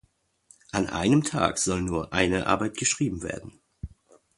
An 0.71 0.87
einem 0.87 1.23
Tag 1.23 1.59
soll 1.59 1.83
nur 1.83 2.11
eine 2.11 2.47
Arbeit 2.47 2.75
geschrieben 2.75 3.21
werden. 3.21 3.61